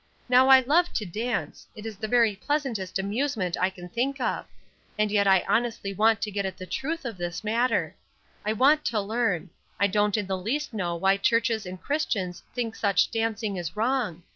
Now 0.27 0.47
I 0.49 0.61
love 0.61 0.91
to 0.93 1.05
dance; 1.05 1.67
it 1.75 1.85
is 1.85 1.95
the 1.95 2.07
very 2.07 2.35
pleasantest 2.35 2.97
amusement 2.97 3.55
I 3.61 3.69
can 3.69 3.87
think 3.87 4.19
of; 4.19 4.47
and 4.97 5.11
yet 5.11 5.27
I 5.27 5.45
honestly 5.47 5.93
want 5.93 6.21
to 6.23 6.31
get 6.31 6.43
at 6.43 6.57
the 6.57 6.65
truth 6.65 7.05
of 7.05 7.17
this 7.19 7.43
matter; 7.43 7.95
I 8.43 8.53
want 8.53 8.83
to 8.85 8.99
learn; 8.99 9.51
I 9.79 9.85
don't 9.85 10.17
in 10.17 10.25
the 10.25 10.39
least 10.39 10.73
know 10.73 10.95
why 10.95 11.17
churches 11.17 11.67
and 11.67 11.79
Christians 11.79 12.41
think 12.55 12.75
such 12.75 13.11
dancing 13.11 13.57
is 13.57 13.75
wrong. 13.77 14.23